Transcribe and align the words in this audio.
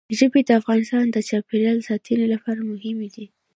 ژبې 0.17 0.41
د 0.47 0.49
افغانستان 0.59 1.05
د 1.09 1.17
چاپیریال 1.29 1.79
ساتنې 1.87 2.25
لپاره 2.33 2.61
مهم 2.71 2.97
دي. 3.13 3.25